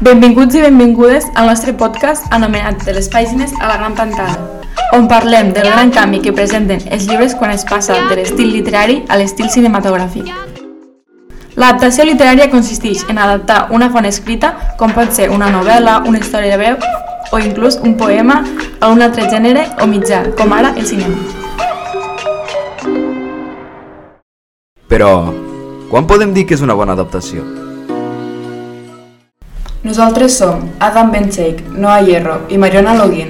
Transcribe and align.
Benvinguts 0.00 0.54
i 0.54 0.60
benvingudes 0.62 1.24
al 1.34 1.48
nostre 1.50 1.72
podcast 1.74 2.28
anomenat 2.30 2.84
de 2.86 2.92
les 2.94 3.08
pàgines 3.10 3.50
a 3.58 3.66
la 3.66 3.78
gran 3.80 3.96
pantalla, 3.98 4.36
on 4.94 5.08
parlem 5.10 5.50
del 5.56 5.66
gran 5.72 5.90
canvi 5.90 6.20
que 6.22 6.32
presenten 6.32 6.84
els 6.86 7.08
llibres 7.10 7.34
quan 7.34 7.50
es 7.50 7.66
passa 7.66 7.96
de 8.06 8.20
l'estil 8.20 8.52
literari 8.54 9.00
a 9.08 9.18
l'estil 9.18 9.50
cinematogràfic. 9.50 10.30
L'adaptació 11.58 12.06
literària 12.06 12.46
consisteix 12.54 13.02
en 13.10 13.18
adaptar 13.18 13.66
una 13.74 13.90
font 13.90 14.06
escrita, 14.06 14.54
com 14.78 14.94
pot 14.94 15.10
ser 15.10 15.32
una 15.34 15.50
novel·la, 15.50 16.04
una 16.06 16.22
història 16.22 16.62
breu 16.62 16.78
o 17.32 17.42
inclús 17.42 17.82
un 17.82 17.96
poema 17.98 18.44
a 18.78 18.94
un 18.94 19.02
altre 19.02 19.26
gènere 19.28 19.66
o 19.82 19.90
mitjà, 19.90 20.28
com 20.38 20.54
ara 20.54 20.76
el 20.78 20.86
cinema. 20.86 21.18
Però, 24.88 25.34
quan 25.90 26.06
podem 26.06 26.30
dir 26.32 26.46
que 26.46 26.54
és 26.54 26.62
una 26.62 26.78
bona 26.78 26.94
adaptació? 26.94 27.66
Nosaltres 29.84 30.36
som 30.36 30.64
Adam 30.80 31.12
Bencheik, 31.12 31.60
Noah 31.70 32.02
Hierro 32.02 32.40
i 32.50 32.58
Mariona 32.58 32.96
Login, 32.98 33.28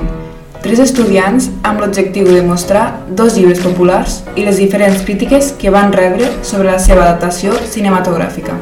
tres 0.64 0.80
estudiants 0.80 1.50
amb 1.60 1.82
l'objectiu 1.82 2.24
de 2.24 2.40
mostrar 2.40 3.02
dos 3.10 3.36
llibres 3.36 3.60
populars 3.60 4.22
i 4.32 4.46
les 4.46 4.56
diferents 4.56 5.02
crítiques 5.04 5.50
que 5.60 5.68
van 5.68 5.92
rebre 5.92 6.30
sobre 6.40 6.70
la 6.70 6.78
seva 6.80 7.04
adaptació 7.04 7.52
cinematogràfica. 7.68 8.56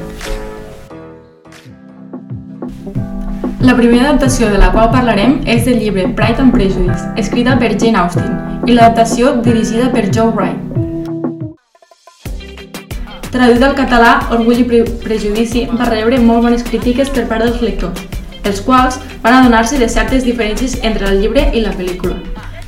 La 3.62 3.76
primera 3.78 4.10
adaptació 4.10 4.50
de 4.50 4.58
la 4.58 4.72
qual 4.74 4.90
parlarem 4.90 5.38
és 5.46 5.62
del 5.66 5.78
llibre 5.78 6.08
Pride 6.18 6.42
and 6.42 6.54
Prejudice, 6.58 7.06
escrita 7.22 7.54
per 7.62 7.76
Jane 7.78 8.02
Austen, 8.02 8.34
i 8.66 8.74
l'adaptació 8.74 9.36
dirigida 9.46 9.92
per 9.94 10.08
Joe 10.10 10.34
Wright. 10.34 10.85
Traduït 13.36 13.64
al 13.66 13.74
català, 13.76 14.10
Orgull 14.32 14.62
i 14.62 14.64
Pre 14.64 14.78
Prejudici 15.02 15.66
va 15.68 15.90
rebre 15.90 16.16
molt 16.24 16.46
bones 16.46 16.62
crítiques 16.64 17.10
per 17.12 17.26
part 17.28 17.44
dels 17.44 17.58
lectors, 17.60 17.98
els 18.48 18.62
quals 18.64 18.96
van 19.20 19.36
adonar-se 19.42 19.76
de 19.76 19.90
certes 19.92 20.24
diferències 20.24 20.78
entre 20.88 21.10
el 21.10 21.20
llibre 21.20 21.42
i 21.52 21.60
la 21.60 21.74
pel·lícula. 21.76 22.16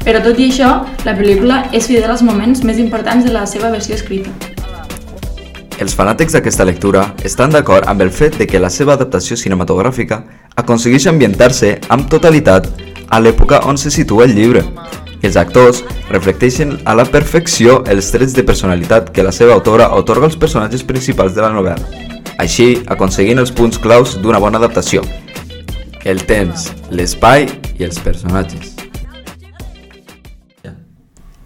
Però 0.04 0.20
tot 0.20 0.36
i 0.36 0.50
això, 0.50 0.68
la 1.08 1.14
pel·lícula 1.16 1.62
és 1.72 1.88
fidel 1.88 2.12
als 2.12 2.20
moments 2.20 2.60
més 2.68 2.76
importants 2.84 3.24
de 3.24 3.32
la 3.32 3.46
seva 3.48 3.72
versió 3.72 3.96
escrita. 3.96 4.28
Els 5.80 5.96
fanàtics 5.96 6.36
d'aquesta 6.36 6.68
lectura 6.68 7.06
estan 7.24 7.56
d'acord 7.56 7.88
amb 7.88 8.04
el 8.04 8.12
fet 8.12 8.36
de 8.36 8.44
que 8.44 8.60
la 8.60 8.68
seva 8.68 8.98
adaptació 8.98 9.40
cinematogràfica 9.40 10.20
aconsegueix 10.60 11.08
ambientar-se 11.08 11.78
amb 11.88 12.12
totalitat 12.12 12.68
a 13.08 13.24
l'època 13.24 13.64
on 13.64 13.80
se 13.80 13.88
situa 13.94 14.28
el 14.28 14.36
llibre, 14.36 14.66
els 15.22 15.36
actors 15.36 15.82
reflecteixen 16.10 16.76
a 16.84 16.94
la 16.94 17.06
perfecció 17.08 17.82
els 17.90 18.10
trets 18.14 18.36
de 18.36 18.44
personalitat 18.46 19.10
que 19.14 19.24
la 19.26 19.32
seva 19.34 19.56
autora 19.56 19.90
otorga 19.96 20.28
als 20.28 20.38
personatges 20.38 20.84
principals 20.86 21.34
de 21.34 21.42
la 21.42 21.52
novel·la, 21.54 22.06
així 22.38 22.84
aconseguint 22.86 23.42
els 23.42 23.52
punts 23.52 23.80
claus 23.82 24.16
d'una 24.22 24.38
bona 24.38 24.60
adaptació, 24.62 25.02
el 26.04 26.22
temps, 26.26 26.70
l'espai 26.90 27.48
i 27.78 27.84
els 27.88 27.98
personatges. 27.98 28.76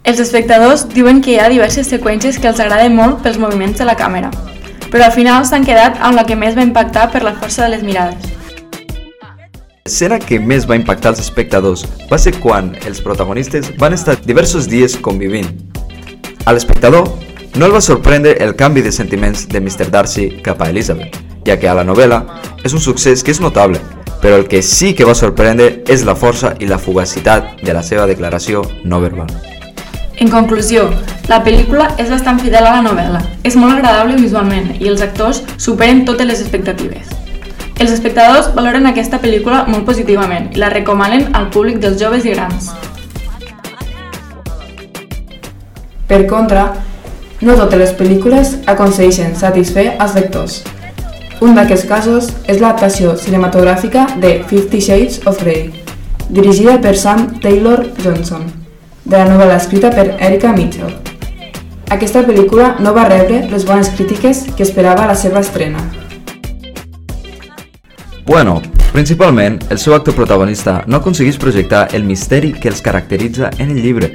Els 0.03 0.19
espectadors 0.19 0.83
diuen 0.91 1.21
que 1.23 1.31
hi 1.31 1.39
ha 1.39 1.47
diverses 1.47 1.87
seqüències 1.87 2.37
que 2.37 2.49
els 2.51 2.59
agraden 2.59 2.95
molt 2.95 3.21
pels 3.23 3.39
moviments 3.39 3.79
de 3.79 3.87
la 3.87 3.95
càmera, 3.95 4.29
però 4.91 5.07
al 5.07 5.15
final 5.15 5.47
s'han 5.47 5.65
quedat 5.65 5.97
amb 6.03 6.19
la 6.19 6.27
que 6.27 6.35
més 6.35 6.57
va 6.59 6.67
impactar 6.67 7.07
per 7.13 7.23
la 7.23 7.33
força 7.39 7.63
de 7.63 7.71
les 7.73 7.87
mirades. 7.87 8.32
L'escena 9.83 10.15
que 10.15 10.37
més 10.39 10.63
va 10.63 10.77
impactar 10.79 11.11
els 11.11 11.19
espectadors 11.19 11.81
va 12.07 12.15
ser 12.15 12.31
quan 12.39 12.69
els 12.87 13.01
protagonistes 13.03 13.65
van 13.81 13.91
estar 13.91 14.13
diversos 14.23 14.69
dies 14.71 14.93
convivint. 14.95 15.49
A 16.47 16.53
l'espectador 16.55 17.09
no 17.59 17.65
el 17.65 17.73
va 17.73 17.81
sorprendre 17.83 18.37
el 18.45 18.53
canvi 18.55 18.79
de 18.85 18.93
sentiments 18.95 19.41
de 19.51 19.59
Mr. 19.59 19.89
Darcy 19.91 20.29
cap 20.45 20.61
a 20.63 20.69
Elizabeth, 20.71 21.17
ja 21.43 21.57
que 21.59 21.67
a 21.67 21.73
la 21.75 21.83
novel·la 21.83 22.21
és 22.63 22.71
un 22.71 22.79
succés 22.79 23.25
que 23.27 23.35
és 23.35 23.41
notable, 23.43 23.81
però 24.21 24.37
el 24.39 24.47
que 24.47 24.61
sí 24.63 24.93
que 24.95 25.03
va 25.09 25.17
sorprendre 25.19 25.83
és 25.91 26.05
la 26.07 26.15
força 26.15 26.53
i 26.63 26.69
la 26.71 26.79
fugacitat 26.79 27.59
de 27.59 27.75
la 27.75 27.83
seva 27.83 28.05
declaració 28.07 28.63
no 28.85 29.01
verbal. 29.03 29.33
En 30.15 30.31
conclusió, 30.31 30.85
la 31.27 31.41
pel·lícula 31.43 31.89
és 31.99 32.07
bastant 32.07 32.39
fidel 32.39 32.69
a 32.69 32.77
la 32.77 32.87
novel·la, 32.87 33.19
és 33.43 33.59
molt 33.59 33.75
agradable 33.75 34.15
visualment 34.15 34.77
i 34.79 34.87
els 34.87 35.03
actors 35.03 35.43
superen 35.57 36.05
totes 36.07 36.31
les 36.31 36.39
expectatives. 36.39 37.11
Els 37.81 37.91
espectadors 37.91 38.51
valoren 38.53 38.85
aquesta 38.87 39.17
pel·lícula 39.19 39.63
molt 39.67 39.85
positivament 39.87 40.51
i 40.53 40.61
la 40.61 40.69
recomanen 40.73 41.31
al 41.33 41.49
públic 41.53 41.79
dels 41.83 41.99
joves 41.99 42.25
i 42.25 42.35
grans. 42.35 42.69
Per 46.07 46.21
contra, 46.29 46.67
no 47.41 47.55
totes 47.57 47.79
les 47.81 47.93
pel·lícules 47.97 48.53
aconsegueixen 48.71 49.33
satisfer 49.35 49.87
els 49.97 50.13
lectors. 50.15 50.59
Un 51.43 51.57
d'aquests 51.57 51.87
casos 51.89 52.29
és 52.47 52.61
l'adaptació 52.61 53.17
cinematogràfica 53.19 54.05
de 54.21 54.35
Fifty 54.47 54.79
Shades 54.79 55.23
of 55.27 55.41
Grey, 55.41 55.71
dirigida 56.29 56.77
per 56.79 56.93
Sam 56.95 57.25
Taylor 57.43 57.83
Johnson, 58.03 58.45
de 59.03 59.17
la 59.17 59.25
novel·la 59.27 59.57
escrita 59.59 59.91
per 59.91 60.13
Erika 60.19 60.53
Mitchell. 60.55 60.93
Aquesta 61.91 62.23
pel·lícula 62.23 62.77
no 62.79 62.93
va 62.95 63.09
rebre 63.09 63.43
les 63.51 63.67
bones 63.67 63.91
crítiques 63.97 64.45
que 64.55 64.63
esperava 64.63 65.09
la 65.09 65.17
seva 65.19 65.43
estrena. 65.43 65.83
Bueno, 68.25 68.61
principalment, 68.93 69.59
el 69.69 69.79
seu 69.79 69.93
actor 69.93 70.15
protagonista 70.15 70.83
no 70.87 71.01
aconsegueix 71.01 71.35
projectar 71.37 71.89
el 71.91 72.05
misteri 72.07 72.53
que 72.53 72.69
els 72.71 72.81
caracteritza 72.81 73.49
en 73.57 73.71
el 73.71 73.81
llibre. 73.83 74.13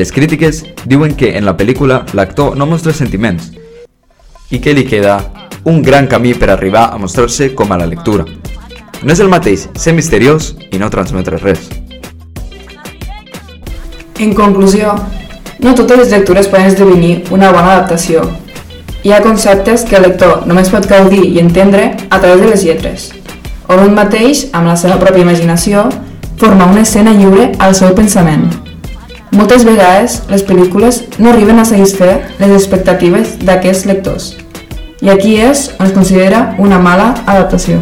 Les 0.00 0.10
crítiques 0.10 0.62
diuen 0.86 1.12
que 1.12 1.34
en 1.36 1.44
la 1.44 1.52
pel·lícula 1.56 2.06
l'actor 2.16 2.56
no 2.56 2.64
mostra 2.66 2.94
sentiments 2.96 3.50
i 4.48 4.58
que 4.58 4.72
li 4.72 4.86
queda 4.88 5.18
un 5.68 5.82
gran 5.82 6.08
camí 6.08 6.32
per 6.32 6.48
arribar 6.48 6.88
a 6.94 6.98
mostrar-se 6.98 7.52
com 7.54 7.72
a 7.72 7.78
la 7.78 7.90
lectura. 7.90 8.24
No 9.02 9.12
és 9.12 9.20
el 9.20 9.28
mateix 9.28 9.68
ser 9.76 9.92
misteriós 9.92 10.54
i 10.72 10.80
no 10.80 10.88
transmetre 10.88 11.36
res. 11.44 11.68
En 14.18 14.32
conclusió, 14.32 14.96
no 15.60 15.74
totes 15.76 16.06
les 16.06 16.10
lectures 16.16 16.48
poden 16.48 16.72
esdevenir 16.72 17.26
una 17.30 17.52
bona 17.52 17.76
adaptació, 17.76 18.24
hi 19.02 19.12
ha 19.12 19.22
conceptes 19.22 19.84
que 19.88 19.96
el 19.96 20.02
lector 20.04 20.44
només 20.46 20.68
pot 20.68 20.86
gaudir 20.88 21.22
i 21.24 21.38
entendre 21.40 21.94
a 22.10 22.18
través 22.20 22.40
de 22.40 22.48
les 22.50 22.64
lletres, 22.64 23.06
o 23.68 23.78
un 23.80 23.94
mateix, 23.96 24.48
amb 24.52 24.68
la 24.68 24.76
seva 24.76 24.98
pròpia 25.00 25.24
imaginació, 25.24 25.86
forma 26.40 26.66
una 26.68 26.82
escena 26.84 27.14
lliure 27.16 27.52
al 27.58 27.74
seu 27.74 27.94
pensament. 27.96 28.50
Moltes 29.32 29.64
vegades, 29.64 30.18
les 30.28 30.44
pel·lícules 30.44 31.04
no 31.18 31.30
arriben 31.30 31.62
a 31.62 31.64
satisfer 31.64 32.18
les 32.42 32.52
expectatives 32.58 33.38
d'aquests 33.40 33.86
lectors, 33.88 34.34
i 35.00 35.08
aquí 35.08 35.38
és 35.40 35.70
on 35.78 35.86
es 35.86 35.96
considera 35.96 36.56
una 36.58 36.82
mala 36.82 37.14
adaptació. 37.24 37.80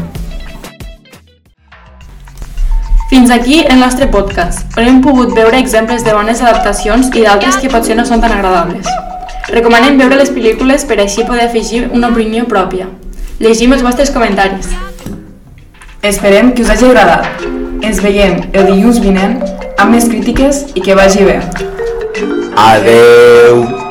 Fins 3.11 3.31
aquí 3.33 3.65
el 3.65 3.81
nostre 3.81 4.07
podcast, 4.07 4.69
on 4.79 4.87
hem 4.87 5.03
pogut 5.03 5.35
veure 5.35 5.59
exemples 5.59 6.05
de 6.05 6.15
bones 6.15 6.45
adaptacions 6.45 7.11
i 7.17 7.27
d'altres 7.27 7.59
que 7.59 7.73
potser 7.73 7.97
no 7.97 8.07
són 8.07 8.21
tan 8.21 8.37
agradables. 8.37 9.08
Recomanem 9.49 9.97
veure 9.97 10.19
les 10.21 10.29
pel·lícules 10.29 10.85
per 10.89 10.99
així 11.01 11.25
poder 11.25 11.47
afegir 11.47 11.87
una 11.89 12.11
opinió 12.13 12.45
pròpia. 12.51 12.89
Llegim 13.41 13.73
els 13.73 13.85
vostres 13.87 14.13
comentaris. 14.13 14.69
Esperem 16.05 16.53
que 16.53 16.67
us 16.67 16.75
hagi 16.75 16.91
agradat. 16.91 17.49
Ens 17.81 18.03
veiem 18.05 18.39
el 18.53 18.69
dilluns 18.69 19.01
vinent 19.01 19.39
amb 19.79 19.95
més 19.95 20.09
crítiques 20.13 20.67
i 20.75 20.85
que 20.85 20.99
vagi 20.99 21.25
bé. 21.25 21.41
Adeu! 22.69 23.88